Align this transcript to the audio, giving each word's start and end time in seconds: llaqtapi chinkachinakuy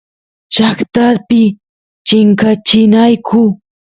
llaqtapi 0.55 1.41
chinkachinakuy 2.07 3.47